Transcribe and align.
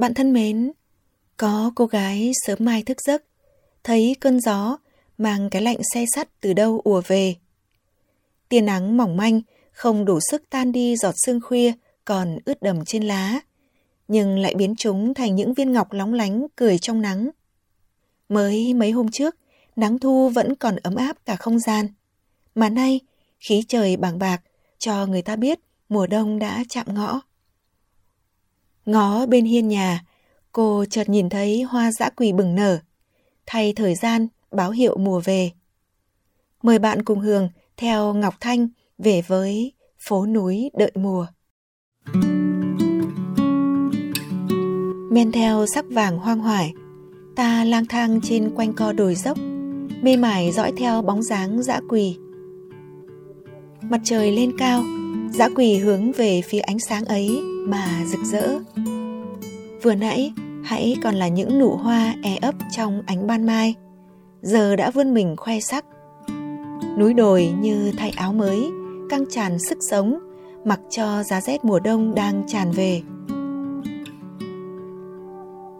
Bạn 0.00 0.14
thân 0.14 0.32
mến, 0.32 0.72
có 1.36 1.72
cô 1.74 1.86
gái 1.86 2.32
sớm 2.46 2.58
mai 2.60 2.82
thức 2.82 3.00
giấc, 3.00 3.24
thấy 3.84 4.16
cơn 4.20 4.40
gió 4.40 4.76
mang 5.18 5.50
cái 5.50 5.62
lạnh 5.62 5.78
xe 5.94 6.04
sắt 6.14 6.40
từ 6.40 6.52
đâu 6.52 6.80
ùa 6.84 7.02
về. 7.06 7.34
Tia 8.48 8.60
nắng 8.60 8.96
mỏng 8.96 9.16
manh, 9.16 9.40
không 9.72 10.04
đủ 10.04 10.18
sức 10.30 10.42
tan 10.50 10.72
đi 10.72 10.96
giọt 10.96 11.14
sương 11.16 11.40
khuya 11.40 11.72
còn 12.04 12.38
ướt 12.44 12.62
đầm 12.62 12.84
trên 12.84 13.02
lá, 13.02 13.40
nhưng 14.08 14.38
lại 14.38 14.54
biến 14.54 14.74
chúng 14.76 15.14
thành 15.14 15.34
những 15.34 15.54
viên 15.54 15.72
ngọc 15.72 15.92
lóng 15.92 16.14
lánh 16.14 16.46
cười 16.56 16.78
trong 16.78 17.02
nắng. 17.02 17.30
Mới 18.28 18.74
mấy 18.74 18.90
hôm 18.90 19.10
trước, 19.10 19.36
nắng 19.76 19.98
thu 19.98 20.28
vẫn 20.28 20.54
còn 20.54 20.76
ấm 20.76 20.94
áp 20.94 21.16
cả 21.26 21.36
không 21.36 21.58
gian, 21.58 21.86
mà 22.54 22.68
nay 22.68 23.00
khí 23.38 23.64
trời 23.68 23.96
bàng 23.96 24.18
bạc 24.18 24.42
cho 24.78 25.06
người 25.06 25.22
ta 25.22 25.36
biết 25.36 25.60
mùa 25.88 26.06
đông 26.06 26.38
đã 26.38 26.64
chạm 26.68 26.94
ngõ. 26.94 27.20
Ngó 28.90 29.26
bên 29.26 29.44
hiên 29.44 29.68
nhà, 29.68 30.04
cô 30.52 30.84
chợt 30.90 31.08
nhìn 31.08 31.28
thấy 31.28 31.62
hoa 31.62 31.92
dã 31.92 32.10
quỳ 32.10 32.32
bừng 32.32 32.54
nở, 32.54 32.78
thay 33.46 33.72
thời 33.76 33.94
gian 33.94 34.26
báo 34.50 34.70
hiệu 34.70 34.96
mùa 34.98 35.20
về. 35.24 35.50
Mời 36.62 36.78
bạn 36.78 37.02
cùng 37.02 37.20
Hường 37.20 37.48
theo 37.76 38.14
Ngọc 38.14 38.34
Thanh 38.40 38.68
về 38.98 39.22
với 39.26 39.72
phố 39.98 40.26
núi 40.26 40.70
đợi 40.74 40.92
mùa. 40.94 41.26
Men 45.10 45.32
theo 45.32 45.66
sắc 45.74 45.84
vàng 45.90 46.18
hoang 46.18 46.38
hoải, 46.38 46.72
ta 47.36 47.64
lang 47.64 47.86
thang 47.86 48.20
trên 48.22 48.50
quanh 48.54 48.72
co 48.72 48.92
đồi 48.92 49.14
dốc, 49.14 49.38
mê 50.02 50.16
mải 50.16 50.52
dõi 50.52 50.72
theo 50.76 51.02
bóng 51.02 51.22
dáng 51.22 51.62
dã 51.62 51.80
quỳ. 51.88 52.16
Mặt 53.82 54.00
trời 54.04 54.32
lên 54.32 54.52
cao, 54.58 54.82
dã 55.32 55.48
quỳ 55.56 55.76
hướng 55.76 56.12
về 56.12 56.42
phía 56.42 56.60
ánh 56.60 56.78
sáng 56.78 57.04
ấy 57.04 57.49
mà 57.68 57.86
rực 58.06 58.20
rỡ. 58.24 58.58
Vừa 59.82 59.94
nãy, 59.94 60.32
hãy 60.64 60.96
còn 61.02 61.14
là 61.14 61.28
những 61.28 61.58
nụ 61.58 61.76
hoa 61.76 62.14
e 62.22 62.36
ấp 62.36 62.54
trong 62.70 63.02
ánh 63.06 63.26
ban 63.26 63.46
mai, 63.46 63.74
giờ 64.42 64.76
đã 64.76 64.90
vươn 64.90 65.14
mình 65.14 65.36
khoe 65.36 65.60
sắc. 65.60 65.84
Núi 66.98 67.14
đồi 67.14 67.52
như 67.60 67.92
thay 67.98 68.10
áo 68.16 68.32
mới, 68.32 68.70
căng 69.10 69.24
tràn 69.30 69.58
sức 69.58 69.78
sống, 69.80 70.18
mặc 70.64 70.80
cho 70.90 71.22
giá 71.22 71.40
rét 71.40 71.64
mùa 71.64 71.80
đông 71.80 72.14
đang 72.14 72.42
tràn 72.46 72.70
về. 72.70 73.02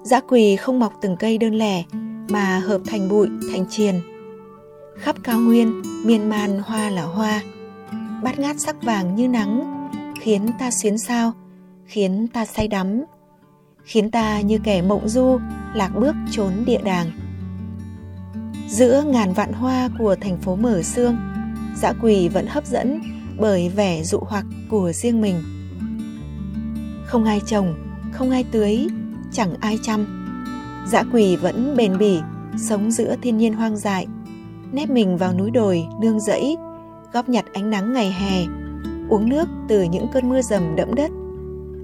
Dã 0.03 0.21
quỳ 0.21 0.57
không 0.57 0.79
mọc 0.79 0.93
từng 1.01 1.17
cây 1.17 1.39
đơn 1.39 1.55
lẻ, 1.55 1.85
mà 2.31 2.59
hợp 2.59 2.81
thành 2.87 3.09
bụi, 3.09 3.29
thành 3.53 3.65
triền. 3.71 3.95
Khắp 4.97 5.17
cao 5.23 5.41
nguyên, 5.41 5.83
miên 6.05 6.29
man 6.29 6.63
hoa 6.65 6.91
là 6.91 7.03
hoa, 7.03 7.43
bát 8.23 8.39
ngát 8.39 8.61
sắc 8.61 8.83
vàng 8.83 9.15
như 9.15 9.29
nắng, 9.29 9.89
khiến 10.21 10.51
ta 10.59 10.71
xuyến 10.71 10.99
sao, 10.99 11.33
khiến 11.91 12.27
ta 12.33 12.45
say 12.45 12.69
đắm, 12.69 13.05
khiến 13.85 14.11
ta 14.11 14.41
như 14.41 14.59
kẻ 14.65 14.83
mộng 14.83 15.09
du, 15.09 15.39
lạc 15.75 15.91
bước 16.01 16.15
trốn 16.31 16.53
địa 16.67 16.81
đàng. 16.85 17.11
Giữa 18.69 19.05
ngàn 19.07 19.33
vạn 19.33 19.53
hoa 19.53 19.89
của 19.99 20.17
thành 20.21 20.39
phố 20.39 20.57
mở 20.57 20.83
sương, 20.83 21.17
dã 21.77 21.93
quỳ 22.03 22.29
vẫn 22.29 22.47
hấp 22.47 22.67
dẫn 22.67 23.01
bởi 23.39 23.69
vẻ 23.69 24.03
dụ 24.03 24.19
hoặc 24.19 24.45
của 24.69 24.93
riêng 24.93 25.21
mình. 25.21 25.43
Không 27.07 27.25
ai 27.25 27.41
trồng, 27.47 27.75
không 28.13 28.31
ai 28.31 28.45
tưới, 28.53 28.87
chẳng 29.33 29.55
ai 29.61 29.79
chăm. 29.83 30.07
Dã 30.89 31.03
quỳ 31.13 31.37
vẫn 31.37 31.77
bền 31.77 31.99
bỉ, 31.99 32.21
sống 32.59 32.91
giữa 32.91 33.17
thiên 33.23 33.39
nhiên 33.39 33.55
hoang 33.55 33.77
dại, 33.77 34.07
nép 34.73 34.91
mình 34.91 35.17
vào 35.17 35.33
núi 35.33 35.51
đồi 35.51 35.85
nương 36.01 36.21
rẫy 36.21 36.57
góp 37.13 37.29
nhặt 37.29 37.45
ánh 37.53 37.71
nắng 37.71 37.93
ngày 37.93 38.13
hè, 38.13 38.47
uống 39.09 39.29
nước 39.29 39.49
từ 39.69 39.83
những 39.83 40.07
cơn 40.13 40.29
mưa 40.29 40.43
rầm 40.43 40.77
đẫm 40.77 40.95
đất, 40.95 41.11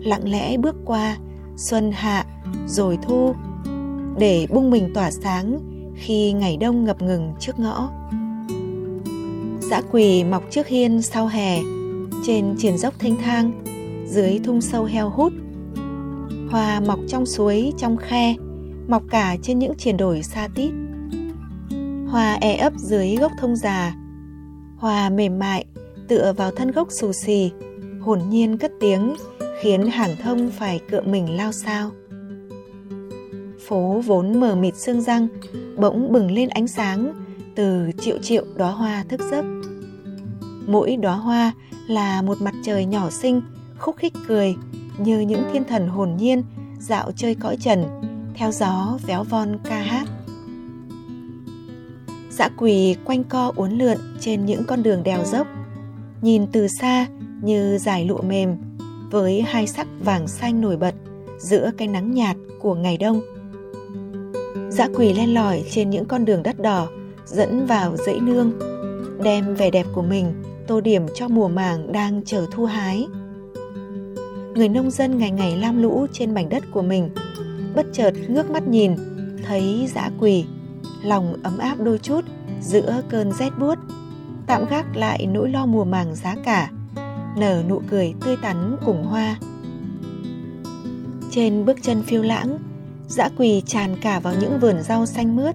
lặng 0.06 0.28
lẽ 0.28 0.56
bước 0.56 0.76
qua 0.84 1.16
xuân 1.56 1.92
hạ 1.92 2.26
rồi 2.66 2.98
thu 3.02 3.34
để 4.18 4.46
bung 4.50 4.70
mình 4.70 4.90
tỏa 4.94 5.10
sáng 5.10 5.58
khi 5.94 6.32
ngày 6.32 6.56
đông 6.56 6.84
ngập 6.84 7.02
ngừng 7.02 7.32
trước 7.40 7.58
ngõ. 7.58 7.90
Dã 9.60 9.80
quỳ 9.90 10.24
mọc 10.24 10.42
trước 10.50 10.66
hiên 10.66 11.02
sau 11.02 11.26
hè, 11.26 11.58
trên 12.24 12.54
triển 12.58 12.78
dốc 12.78 12.94
thanh 12.98 13.16
thang, 13.16 13.52
dưới 14.08 14.40
thung 14.44 14.60
sâu 14.60 14.84
heo 14.84 15.10
hút. 15.10 15.32
Hoa 16.50 16.80
mọc 16.80 16.98
trong 17.08 17.26
suối, 17.26 17.72
trong 17.78 17.96
khe, 17.96 18.34
mọc 18.88 19.02
cả 19.10 19.36
trên 19.42 19.58
những 19.58 19.74
triển 19.78 19.96
đồi 19.96 20.22
xa 20.22 20.48
tít. 20.54 20.70
Hoa 22.08 22.38
e 22.40 22.56
ấp 22.56 22.72
dưới 22.76 23.16
gốc 23.16 23.32
thông 23.40 23.56
già, 23.56 23.94
Hoa 24.76 25.10
mềm 25.10 25.38
mại, 25.38 25.64
tựa 26.08 26.32
vào 26.36 26.50
thân 26.50 26.70
gốc 26.70 26.88
xù 26.90 27.12
xì, 27.12 27.50
hồn 28.00 28.20
nhiên 28.30 28.58
cất 28.58 28.72
tiếng, 28.80 29.14
khiến 29.60 29.86
hàng 29.86 30.16
thông 30.22 30.50
phải 30.50 30.80
cựa 30.90 31.00
mình 31.00 31.36
lao 31.36 31.52
sao. 31.52 31.90
Phố 33.68 34.02
vốn 34.06 34.40
mờ 34.40 34.54
mịt 34.54 34.76
sương 34.76 35.00
răng, 35.00 35.28
bỗng 35.76 36.12
bừng 36.12 36.30
lên 36.30 36.48
ánh 36.48 36.68
sáng 36.68 37.12
từ 37.54 37.90
triệu 38.00 38.18
triệu 38.18 38.44
đóa 38.56 38.70
hoa 38.70 39.04
thức 39.08 39.20
giấc. 39.30 39.44
Mỗi 40.66 40.96
đóa 40.96 41.14
hoa 41.14 41.52
là 41.88 42.22
một 42.22 42.40
mặt 42.40 42.54
trời 42.64 42.84
nhỏ 42.84 43.10
xinh, 43.10 43.42
khúc 43.78 43.96
khích 43.96 44.12
cười 44.28 44.56
như 44.98 45.20
những 45.20 45.42
thiên 45.52 45.64
thần 45.64 45.88
hồn 45.88 46.16
nhiên 46.18 46.42
dạo 46.78 47.12
chơi 47.16 47.34
cõi 47.34 47.56
trần, 47.60 47.84
theo 48.34 48.52
gió 48.52 48.98
véo 49.06 49.24
von 49.24 49.58
ca 49.64 49.78
hát. 49.78 50.08
Dã 52.30 52.48
quỳ 52.56 52.96
quanh 53.04 53.24
co 53.24 53.52
uốn 53.56 53.70
lượn 53.70 53.98
trên 54.20 54.46
những 54.46 54.62
con 54.68 54.82
đường 54.82 55.02
đèo 55.02 55.24
dốc, 55.24 55.46
nhìn 56.22 56.46
từ 56.52 56.68
xa 56.80 57.06
như 57.42 57.78
dải 57.78 58.04
lụa 58.04 58.22
mềm 58.22 58.56
với 59.10 59.42
hai 59.42 59.66
sắc 59.66 59.86
vàng 60.00 60.28
xanh 60.28 60.60
nổi 60.60 60.76
bật 60.76 60.94
giữa 61.38 61.70
cái 61.78 61.88
nắng 61.88 62.14
nhạt 62.14 62.36
của 62.60 62.74
ngày 62.74 62.98
đông. 62.98 63.20
Dã 64.70 64.88
quỳ 64.94 65.12
len 65.12 65.34
lỏi 65.34 65.64
trên 65.70 65.90
những 65.90 66.04
con 66.04 66.24
đường 66.24 66.42
đất 66.42 66.60
đỏ 66.60 66.88
dẫn 67.26 67.66
vào 67.66 67.96
dãy 67.96 68.20
nương, 68.20 68.52
đem 69.22 69.54
vẻ 69.54 69.70
đẹp 69.70 69.86
của 69.94 70.02
mình 70.02 70.42
tô 70.66 70.80
điểm 70.80 71.06
cho 71.14 71.28
mùa 71.28 71.48
màng 71.48 71.92
đang 71.92 72.24
chờ 72.24 72.46
thu 72.52 72.64
hái. 72.64 73.06
Người 74.54 74.68
nông 74.68 74.90
dân 74.90 75.18
ngày 75.18 75.30
ngày 75.30 75.56
lam 75.56 75.82
lũ 75.82 76.06
trên 76.12 76.34
mảnh 76.34 76.48
đất 76.48 76.64
của 76.70 76.82
mình, 76.82 77.10
bất 77.74 77.86
chợt 77.92 78.12
ngước 78.28 78.50
mắt 78.50 78.68
nhìn, 78.68 78.92
thấy 79.46 79.88
dã 79.94 80.10
quỳ 80.20 80.44
lòng 81.02 81.36
ấm 81.42 81.58
áp 81.58 81.80
đôi 81.80 81.98
chút 81.98 82.20
giữa 82.60 83.02
cơn 83.08 83.32
rét 83.32 83.50
buốt 83.58 83.78
tạm 84.46 84.64
gác 84.70 84.96
lại 84.96 85.26
nỗi 85.26 85.50
lo 85.50 85.66
mùa 85.66 85.84
màng 85.84 86.14
giá 86.14 86.34
cả 86.44 86.70
nở 87.36 87.62
nụ 87.68 87.82
cười 87.90 88.14
tươi 88.24 88.36
tắn 88.42 88.76
cùng 88.86 89.04
hoa. 89.04 89.36
Trên 91.30 91.64
bước 91.64 91.76
chân 91.82 92.02
phiêu 92.02 92.22
lãng, 92.22 92.58
dã 93.08 93.28
quỳ 93.38 93.62
tràn 93.66 93.96
cả 94.00 94.20
vào 94.20 94.34
những 94.40 94.58
vườn 94.60 94.82
rau 94.82 95.06
xanh 95.06 95.36
mướt, 95.36 95.54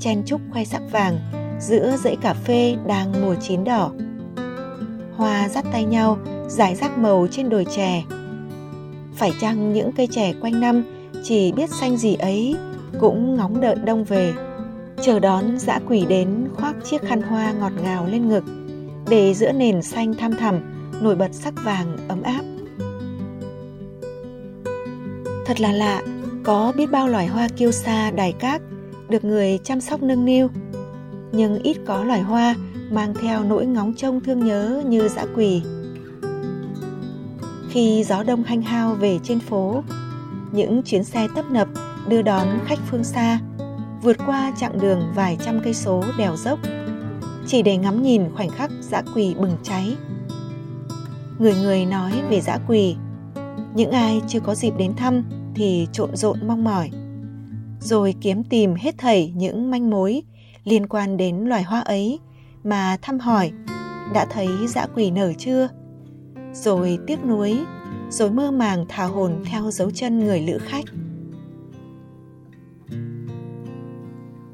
chen 0.00 0.22
trúc 0.26 0.40
khoai 0.52 0.66
sắc 0.66 0.82
vàng 0.92 1.18
giữa 1.60 1.96
dãy 2.04 2.16
cà 2.16 2.34
phê 2.34 2.76
đang 2.86 3.12
mùa 3.22 3.34
chín 3.34 3.64
đỏ. 3.64 3.90
Hoa 5.16 5.48
dắt 5.48 5.64
tay 5.72 5.84
nhau 5.84 6.18
giải 6.48 6.74
rác 6.74 6.98
màu 6.98 7.26
trên 7.30 7.48
đồi 7.48 7.66
chè. 7.76 8.02
Phải 9.14 9.32
chăng 9.40 9.72
những 9.72 9.92
cây 9.92 10.06
chè 10.06 10.32
quanh 10.40 10.60
năm 10.60 10.82
chỉ 11.24 11.52
biết 11.52 11.70
xanh 11.70 11.96
gì 11.96 12.14
ấy 12.14 12.56
cũng 13.00 13.36
ngóng 13.36 13.60
đợi 13.60 13.74
đông 13.74 14.04
về, 14.04 14.32
chờ 15.02 15.20
đón 15.20 15.58
dã 15.58 15.80
quỷ 15.88 16.04
đến 16.08 16.48
khoác 16.56 16.76
chiếc 16.84 17.02
khăn 17.02 17.22
hoa 17.22 17.52
ngọt 17.52 17.72
ngào 17.82 18.06
lên 18.06 18.28
ngực 18.28 18.44
để 19.08 19.34
giữa 19.34 19.52
nền 19.52 19.82
xanh 19.82 20.14
thăm 20.14 20.34
thẳm 20.36 20.69
nổi 21.00 21.16
bật 21.16 21.28
sắc 21.32 21.54
vàng, 21.64 21.96
ấm 22.08 22.22
áp. 22.22 22.42
Thật 25.46 25.60
là 25.60 25.72
lạ, 25.72 26.02
có 26.44 26.72
biết 26.76 26.90
bao 26.90 27.08
loài 27.08 27.26
hoa 27.26 27.48
kiêu 27.48 27.72
sa, 27.72 28.10
đài 28.10 28.32
cát 28.32 28.62
được 29.08 29.24
người 29.24 29.58
chăm 29.64 29.80
sóc 29.80 30.02
nâng 30.02 30.24
niu. 30.24 30.48
Nhưng 31.32 31.62
ít 31.62 31.76
có 31.86 32.04
loài 32.04 32.20
hoa 32.20 32.54
mang 32.90 33.14
theo 33.20 33.44
nỗi 33.44 33.66
ngóng 33.66 33.94
trông 33.94 34.20
thương 34.20 34.44
nhớ 34.44 34.82
như 34.86 35.08
dã 35.08 35.26
quỳ. 35.36 35.62
Khi 37.70 38.04
gió 38.04 38.22
đông 38.22 38.42
hanh 38.42 38.62
hao 38.62 38.94
về 38.94 39.18
trên 39.22 39.40
phố, 39.40 39.82
những 40.52 40.82
chuyến 40.82 41.04
xe 41.04 41.28
tấp 41.34 41.44
nập 41.50 41.68
đưa 42.08 42.22
đón 42.22 42.46
khách 42.66 42.78
phương 42.90 43.04
xa, 43.04 43.38
vượt 44.02 44.16
qua 44.26 44.52
chặng 44.56 44.80
đường 44.80 45.12
vài 45.14 45.38
trăm 45.44 45.60
cây 45.64 45.74
số 45.74 46.04
đèo 46.18 46.36
dốc. 46.36 46.58
Chỉ 47.46 47.62
để 47.62 47.76
ngắm 47.76 48.02
nhìn 48.02 48.22
khoảnh 48.34 48.50
khắc 48.50 48.70
dã 48.80 49.02
quỳ 49.14 49.34
bừng 49.34 49.56
cháy 49.62 49.96
người 51.40 51.54
người 51.54 51.86
nói 51.86 52.12
về 52.30 52.40
dã 52.40 52.58
quỳ. 52.68 52.96
Những 53.74 53.90
ai 53.90 54.20
chưa 54.28 54.40
có 54.40 54.54
dịp 54.54 54.72
đến 54.78 54.94
thăm 54.96 55.24
thì 55.54 55.88
trộn 55.92 56.16
rộn 56.16 56.38
mong 56.46 56.64
mỏi. 56.64 56.90
Rồi 57.80 58.14
kiếm 58.20 58.44
tìm 58.44 58.74
hết 58.74 58.98
thảy 58.98 59.32
những 59.36 59.70
manh 59.70 59.90
mối 59.90 60.22
liên 60.64 60.86
quan 60.86 61.16
đến 61.16 61.36
loài 61.36 61.62
hoa 61.62 61.80
ấy 61.80 62.18
mà 62.64 62.96
thăm 63.02 63.18
hỏi, 63.18 63.50
đã 64.14 64.26
thấy 64.30 64.48
dã 64.68 64.86
quỳ 64.94 65.10
nở 65.10 65.32
chưa? 65.38 65.68
Rồi 66.52 66.98
tiếc 67.06 67.24
nuối, 67.24 67.58
rồi 68.10 68.30
mơ 68.30 68.50
màng 68.50 68.84
thả 68.88 69.04
hồn 69.04 69.32
theo 69.44 69.70
dấu 69.70 69.90
chân 69.90 70.18
người 70.18 70.40
lữ 70.40 70.58
khách. 70.58 70.84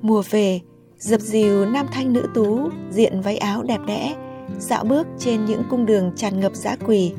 Mùa 0.02 0.22
về, 0.30 0.60
dập 0.98 1.20
dìu 1.20 1.66
nam 1.66 1.86
thanh 1.92 2.12
nữ 2.12 2.28
tú 2.34 2.68
diện 2.90 3.20
váy 3.20 3.36
áo 3.36 3.62
đẹp 3.62 3.80
đẽ 3.86 4.14
dạo 4.58 4.84
bước 4.84 5.06
trên 5.18 5.44
những 5.44 5.62
cung 5.70 5.86
đường 5.86 6.12
tràn 6.16 6.40
ngập 6.40 6.54
dã 6.54 6.76
quỳ. 6.86 7.12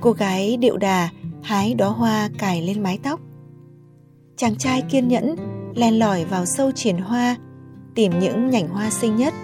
Cô 0.00 0.12
gái 0.12 0.56
điệu 0.56 0.76
đà, 0.76 1.08
hái 1.42 1.74
đóa 1.74 1.88
hoa 1.88 2.30
cài 2.38 2.62
lên 2.62 2.82
mái 2.82 2.98
tóc. 3.02 3.20
Chàng 4.36 4.56
trai 4.56 4.82
kiên 4.82 5.08
nhẫn, 5.08 5.36
len 5.74 5.98
lỏi 5.98 6.24
vào 6.24 6.46
sâu 6.46 6.70
triển 6.72 6.98
hoa, 6.98 7.36
tìm 7.94 8.18
những 8.20 8.50
nhành 8.50 8.68
hoa 8.68 8.90
xinh 8.90 9.16
nhất, 9.16 9.34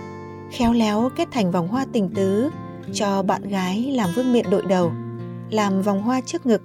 khéo 0.50 0.72
léo 0.72 1.10
kết 1.16 1.28
thành 1.32 1.50
vòng 1.50 1.68
hoa 1.68 1.86
tình 1.92 2.10
tứ 2.14 2.50
cho 2.92 3.22
bạn 3.22 3.48
gái 3.48 3.92
làm 3.96 4.10
vương 4.16 4.32
miện 4.32 4.50
đội 4.50 4.62
đầu, 4.68 4.92
làm 5.50 5.82
vòng 5.82 6.02
hoa 6.02 6.20
trước 6.20 6.46
ngực, 6.46 6.62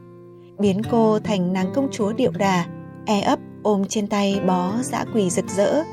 biến 0.60 0.82
cô 0.92 1.20
thành 1.20 1.54
nàng 1.54 1.72
công 1.74 1.88
chúa 1.92 2.14
điệu 2.14 2.32
đà 2.32 2.66
e 3.06 3.22
ấp 3.22 3.40
ôm 3.64 3.84
trên 3.90 4.08
tay 4.08 4.40
bó 4.48 4.74
dã 4.82 5.06
quỳ 5.14 5.30
rực 5.30 5.46
rỡ. 5.50 5.84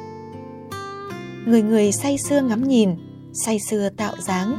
Người 1.47 1.63
người 1.63 1.93
say 1.93 2.19
sưa 2.19 2.41
ngắm 2.41 2.69
nhìn 2.69 2.91
say 3.35 3.59
xưa 3.59 3.89
tạo 3.97 4.15
dáng. 4.19 4.57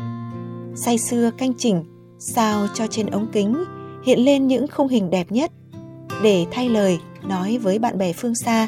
Say 0.76 0.98
xưa 0.98 1.32
canh 1.38 1.54
chỉnh, 1.58 1.84
sao 2.20 2.68
cho 2.74 2.88
trên 2.88 3.06
ống 3.08 3.28
kính 3.32 3.64
hiện 4.06 4.20
lên 4.20 4.48
những 4.48 4.68
khung 4.68 4.88
hình 4.88 5.10
đẹp 5.10 5.32
nhất. 5.32 5.52
Để 6.24 6.46
thay 6.52 6.70
lời, 6.70 7.00
nói 7.24 7.58
với 7.58 7.80
bạn 7.80 7.98
bè 7.98 8.14
phương 8.14 8.36
xa 8.36 8.68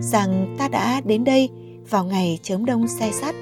rằng 0.00 0.56
ta 0.58 0.68
đã 0.68 1.00
đến 1.04 1.24
đây 1.24 1.48
vào 1.90 2.04
ngày 2.04 2.38
chớm 2.42 2.64
đông 2.64 2.88
xe 2.88 3.10
sắt. 3.12 3.34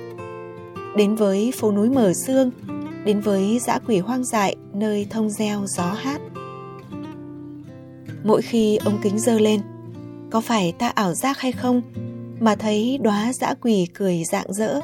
Đến 0.97 1.15
với 1.15 1.53
phố 1.57 1.73
núi 1.73 1.91
mở 1.91 2.13
xương, 2.13 2.51
đến 3.05 3.21
với 3.21 3.59
dã 3.59 3.79
quỷ 3.87 3.99
hoang 3.99 4.25
dại 4.25 4.57
nơi 4.75 5.07
thông 5.11 5.31
reo 5.31 5.67
gió 5.67 5.93
hát. 5.93 6.21
Mỗi 8.25 8.43
khi 8.43 8.77
ống 8.77 8.99
kính 9.03 9.19
dơ 9.19 9.39
lên, 9.39 9.61
có 10.31 10.41
phải 10.41 10.73
ta 10.79 10.89
ảo 10.89 11.15
giác 11.15 11.39
hay 11.39 11.53
không 11.53 11.83
mà 12.41 12.57
thấy 12.57 12.99
đóa 13.03 13.33
dã 13.33 13.55
quỷ 13.61 13.87
cười 13.95 14.25
rạng 14.25 14.53
rỡ? 14.53 14.81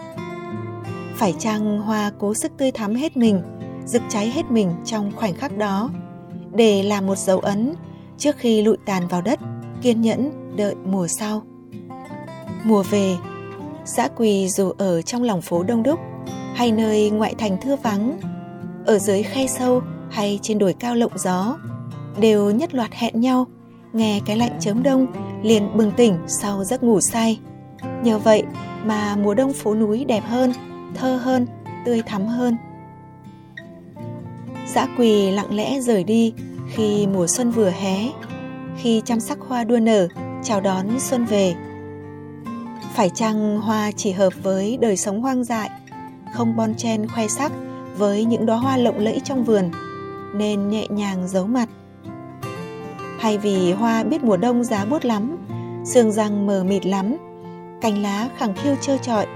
Phải 1.17 1.35
chăng 1.39 1.81
hoa 1.81 2.13
cố 2.19 2.35
sức 2.35 2.53
tươi 2.59 2.71
thắm 2.71 2.95
hết 2.95 3.17
mình, 3.17 3.43
rực 3.87 4.03
cháy 4.09 4.31
hết 4.31 4.51
mình 4.51 4.73
trong 4.85 5.13
khoảnh 5.17 5.35
khắc 5.35 5.57
đó. 5.57 5.91
Để 6.53 6.83
làm 6.83 7.07
một 7.07 7.19
dấu 7.19 7.39
ấn, 7.39 7.75
trước 8.19 8.37
khi 8.37 8.63
lụi 8.63 8.77
tàn 8.87 9.09
vào 9.09 9.23
đất, 9.23 9.41
kiên 9.83 10.01
nhẫn 10.01 10.31
đợi 10.57 10.75
mùa 10.85 11.07
sau. 11.07 11.43
Mùa 12.65 12.83
về, 12.91 13.17
xã 13.85 14.09
quỳ 14.17 14.49
dù 14.49 14.73
ở 14.79 15.03
trong 15.03 15.23
lòng 15.23 15.43
phố 15.43 15.63
đông 15.63 15.83
đúc 15.83 16.01
hay 16.55 16.73
nơi 16.73 17.11
ngoại 17.11 17.35
thành 17.39 17.57
thưa 17.63 17.77
vắng, 17.77 18.19
ở 18.87 18.99
dưới 18.99 19.23
khe 19.23 19.47
sâu 19.47 19.81
hay 20.11 20.39
trên 20.43 20.59
đồi 20.59 20.73
cao 20.73 20.95
lộng 20.95 21.19
gió, 21.19 21.57
đều 22.21 22.51
nhất 22.51 22.75
loạt 22.75 22.93
hẹn 22.93 23.21
nhau, 23.21 23.47
nghe 23.93 24.21
cái 24.27 24.37
lạnh 24.37 24.57
chớm 24.61 24.83
đông 24.83 25.07
liền 25.43 25.77
bừng 25.77 25.93
tỉnh 25.97 26.19
sau 26.27 26.65
giấc 26.65 26.83
ngủ 26.83 27.01
say. 27.01 27.41
Nhờ 28.03 28.19
vậy 28.19 28.43
mà 28.85 29.17
mùa 29.17 29.35
đông 29.35 29.53
phố 29.53 29.75
núi 29.75 30.05
đẹp 30.05 30.23
hơn 30.27 30.53
thơ 30.97 31.17
hơn, 31.17 31.47
tươi 31.85 32.03
thắm 32.03 32.27
hơn. 32.27 32.57
Dã 34.75 34.87
quỳ 34.99 35.31
lặng 35.31 35.55
lẽ 35.55 35.81
rời 35.81 36.05
đi 36.05 36.33
khi 36.69 37.07
mùa 37.07 37.27
xuân 37.27 37.51
vừa 37.51 37.71
hé, 37.71 38.09
khi 38.77 39.03
chăm 39.05 39.21
sắc 39.21 39.39
hoa 39.49 39.65
đua 39.65 39.79
nở, 39.79 40.09
chào 40.43 40.61
đón 40.61 41.01
xuân 41.01 41.25
về. 41.25 41.55
Phải 42.95 43.11
chăng 43.11 43.61
hoa 43.61 43.91
chỉ 43.97 44.13
hợp 44.13 44.33
với 44.43 44.79
đời 44.81 44.97
sống 44.97 45.23
hoang 45.23 45.45
dại, 45.45 45.71
không 46.35 46.57
bon 46.57 46.75
chen 46.75 47.09
khoe 47.09 47.29
sắc 47.29 47.53
với 47.97 48.25
những 48.25 48.47
đóa 48.47 48.57
hoa 48.57 48.77
lộng 48.77 48.99
lẫy 48.99 49.21
trong 49.25 49.45
vườn, 49.45 49.71
nên 50.35 50.69
nhẹ 50.69 50.87
nhàng 50.91 51.29
giấu 51.29 51.47
mặt? 51.47 51.69
Hay 53.19 53.39
vì 53.39 53.73
hoa 53.73 54.05
biết 54.05 54.25
mùa 54.25 54.37
đông 54.37 54.65
giá 54.65 54.85
buốt 54.85 55.05
lắm, 55.05 55.37
sương 55.85 56.13
răng 56.13 56.47
mờ 56.47 56.65
mịt 56.65 56.87
lắm, 56.87 57.17
cành 57.81 58.03
lá 58.03 58.29
khẳng 58.37 58.55
khiu 58.55 58.75
trơ 58.81 58.99
trọi 58.99 59.27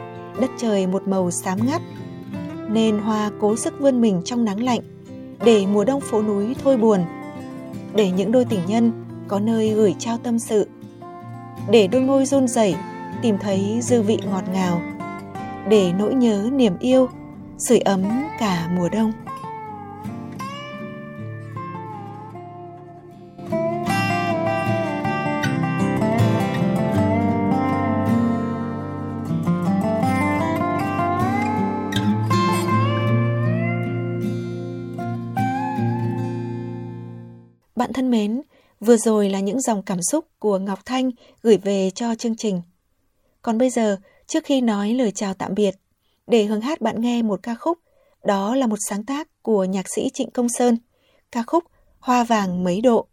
đất 0.40 0.50
trời 0.58 0.86
một 0.86 1.08
màu 1.08 1.30
xám 1.30 1.66
ngắt. 1.66 1.82
Nên 2.68 2.98
hoa 2.98 3.30
cố 3.40 3.56
sức 3.56 3.74
vươn 3.80 4.00
mình 4.00 4.22
trong 4.24 4.44
nắng 4.44 4.62
lạnh, 4.62 4.80
để 5.44 5.66
mùa 5.66 5.84
đông 5.84 6.00
phố 6.00 6.22
núi 6.22 6.56
thôi 6.64 6.76
buồn, 6.76 7.00
để 7.94 8.10
những 8.10 8.32
đôi 8.32 8.44
tình 8.44 8.60
nhân 8.66 8.92
có 9.28 9.40
nơi 9.40 9.74
gửi 9.74 9.94
trao 9.98 10.18
tâm 10.18 10.38
sự, 10.38 10.68
để 11.70 11.86
đôi 11.86 12.02
môi 12.02 12.26
run 12.26 12.48
rẩy 12.48 12.74
tìm 13.22 13.38
thấy 13.38 13.78
dư 13.82 14.02
vị 14.02 14.18
ngọt 14.30 14.44
ngào, 14.52 14.82
để 15.68 15.92
nỗi 15.98 16.14
nhớ 16.14 16.50
niềm 16.52 16.78
yêu 16.80 17.08
sưởi 17.58 17.78
ấm 17.78 18.02
cả 18.38 18.68
mùa 18.76 18.88
đông. 18.88 19.12
Thân 38.10 38.18
mến, 38.18 38.42
vừa 38.80 38.96
rồi 38.96 39.30
là 39.30 39.40
những 39.40 39.60
dòng 39.60 39.82
cảm 39.82 39.98
xúc 40.02 40.24
của 40.38 40.58
Ngọc 40.58 40.78
Thanh 40.84 41.10
gửi 41.42 41.56
về 41.56 41.90
cho 41.90 42.14
chương 42.14 42.36
trình. 42.36 42.62
Còn 43.42 43.58
bây 43.58 43.70
giờ, 43.70 43.96
trước 44.26 44.44
khi 44.44 44.60
nói 44.60 44.94
lời 44.94 45.10
chào 45.10 45.34
tạm 45.34 45.54
biệt, 45.54 45.74
để 46.26 46.44
hướng 46.44 46.60
hát 46.60 46.80
bạn 46.80 47.00
nghe 47.00 47.22
một 47.22 47.40
ca 47.42 47.54
khúc, 47.54 47.78
đó 48.24 48.54
là 48.54 48.66
một 48.66 48.78
sáng 48.88 49.04
tác 49.04 49.28
của 49.42 49.64
nhạc 49.64 49.86
sĩ 49.94 50.10
Trịnh 50.14 50.30
Công 50.30 50.48
Sơn, 50.48 50.78
ca 51.32 51.42
khúc 51.46 51.64
Hoa 51.98 52.24
vàng 52.24 52.64
mấy 52.64 52.80
độ. 52.80 53.06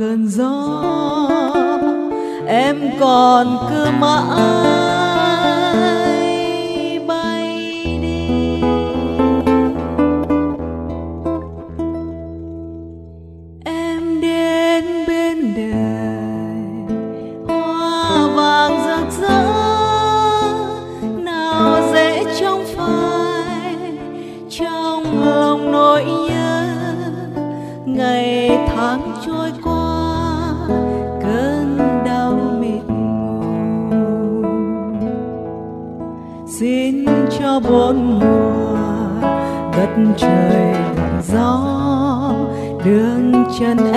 Cơn 0.00 0.28
gió 0.28 0.80
em 2.46 2.76
còn 3.00 3.56
cứ 3.70 3.86
mãi 4.00 4.99
trời 40.18 40.74
gió 41.22 41.60
đường 42.84 43.44
chân 43.60 43.89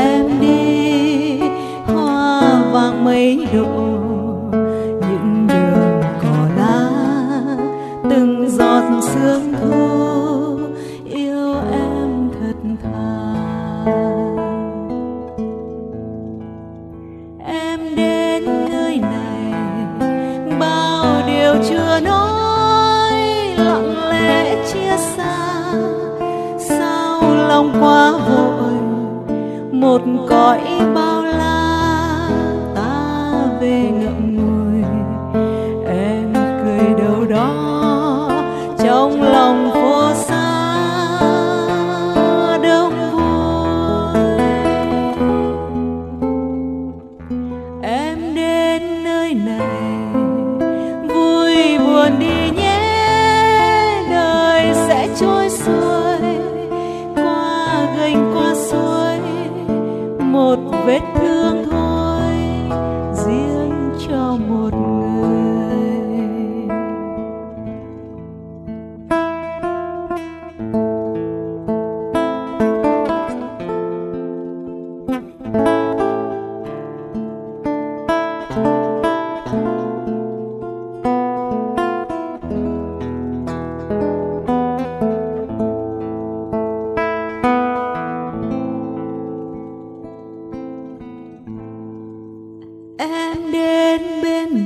một 60.34 60.60
vết 60.86 61.00
thương. 61.16 61.43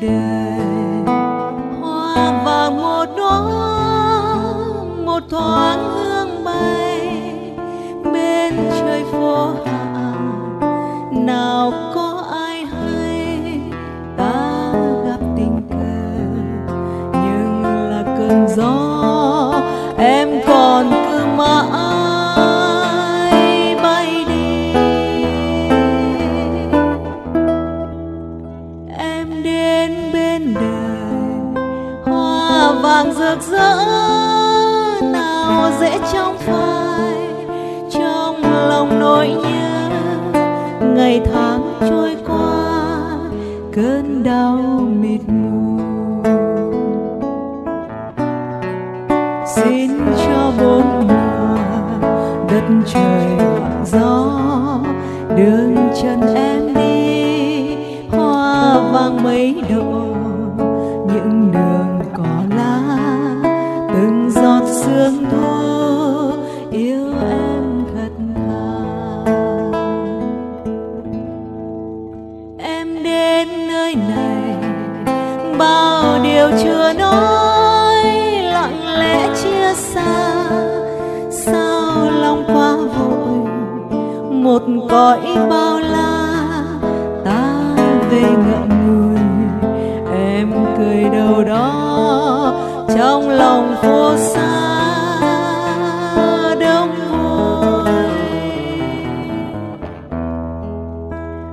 Bên 0.01 0.56
xin 49.63 49.91
cho 50.25 50.51
bốn 50.59 51.07
mùa 51.07 51.57
đất 52.49 52.63
trời 52.85 53.25
lặng 53.37 53.83
gió. 53.85 54.39
Đường 55.35 55.75
chân 56.01 56.35
em 56.35 56.75
đi, 56.75 57.75
hoa 58.09 58.79
vàng 58.91 59.23
mấy 59.23 59.55
độ, 59.69 60.15
những 61.13 61.51
đường 61.51 61.99
cỏ 62.17 62.55
lá 62.55 62.81
từng 63.93 64.31
giọt 64.31 64.63
sương 64.67 65.25
thu 65.31 66.31
yêu 66.71 67.13
em 67.29 67.83
thật 67.95 68.11
thà 68.35 69.33
em 72.57 73.03
đến 73.03 73.47
nơi 73.67 73.95
này, 73.95 74.55
bao 75.57 76.23
điều 76.23 76.49
chưa 76.63 76.93
nói. 76.93 77.46
Một 84.47 84.63
cõi 84.89 85.19
bao 85.49 85.79
la, 85.79 86.43
ta 87.25 87.53
về 88.09 88.21
ngậm 88.21 88.69
ngùi 88.69 89.19
em 90.17 90.53
cười 90.77 91.03
đâu 91.03 91.43
đó 91.43 91.73
trong 92.95 93.29
lòng 93.29 93.75
phố 93.81 94.17
xa, 94.17 94.49
đông 96.59 96.89
vui. 97.11 97.93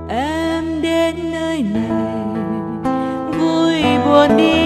Em 0.09 0.81
đến 0.81 1.15
nơi 1.31 1.65
này, 1.73 1.93
vui 3.39 3.83
buồn 4.05 4.37
đi 4.37 4.64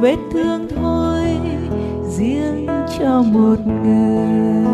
vết 0.00 0.16
thương 0.32 0.68
thôi, 0.76 1.24
riêng 2.08 2.66
cho 2.98 3.22
một 3.22 3.56
người. 3.82 4.66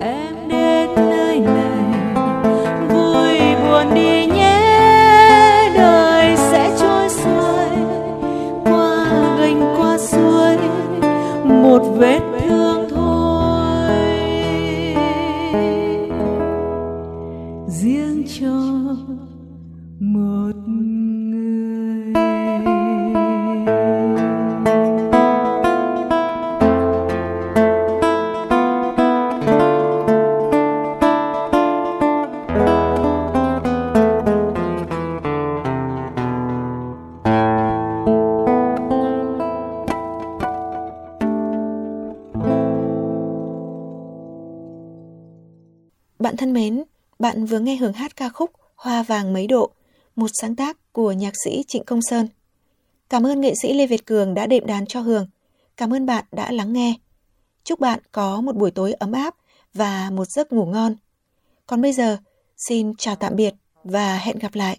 Em 0.00 0.48
đến 0.48 0.90
nơi 0.96 1.38
này, 1.38 2.14
vui 2.88 3.38
buồn 3.62 3.94
đi 3.94 4.26
nhé, 4.26 4.60
đời 5.76 6.36
sẽ 6.36 6.76
trôi 6.80 7.08
xuôi, 7.08 7.68
qua 8.64 9.06
gành 9.38 9.74
qua 9.78 9.98
suối 9.98 10.56
một 11.44 11.82
vết 11.96 12.20
thân 46.42 46.52
mến, 46.52 46.82
bạn 47.18 47.44
vừa 47.44 47.58
nghe 47.58 47.76
hưởng 47.76 47.92
hát 47.92 48.16
ca 48.16 48.28
khúc 48.28 48.50
Hoa 48.76 49.02
vàng 49.02 49.32
mấy 49.32 49.46
độ, 49.46 49.70
một 50.16 50.30
sáng 50.40 50.56
tác 50.56 50.92
của 50.92 51.12
nhạc 51.12 51.32
sĩ 51.44 51.64
Trịnh 51.68 51.84
Công 51.84 52.02
Sơn. 52.02 52.28
Cảm 53.08 53.26
ơn 53.26 53.40
nghệ 53.40 53.54
sĩ 53.62 53.72
Lê 53.72 53.86
Việt 53.86 54.06
Cường 54.06 54.34
đã 54.34 54.46
đệm 54.46 54.66
đàn 54.66 54.86
cho 54.86 55.00
Hường. 55.00 55.26
Cảm 55.76 55.94
ơn 55.94 56.06
bạn 56.06 56.24
đã 56.32 56.52
lắng 56.52 56.72
nghe. 56.72 56.94
Chúc 57.64 57.80
bạn 57.80 58.00
có 58.12 58.40
một 58.40 58.56
buổi 58.56 58.70
tối 58.70 58.92
ấm 58.92 59.12
áp 59.12 59.34
và 59.74 60.10
một 60.10 60.24
giấc 60.24 60.52
ngủ 60.52 60.66
ngon. 60.66 60.96
Còn 61.66 61.82
bây 61.82 61.92
giờ, 61.92 62.16
xin 62.68 62.96
chào 62.96 63.16
tạm 63.16 63.36
biệt 63.36 63.54
và 63.84 64.18
hẹn 64.18 64.38
gặp 64.38 64.54
lại. 64.54 64.78